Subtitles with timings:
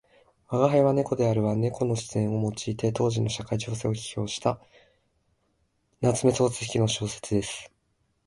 [0.49, 4.59] 「吾輩は猫である」は猫の視線を用いて当時の社会情勢を批評した
[6.01, 7.71] 夏目漱石の小説です。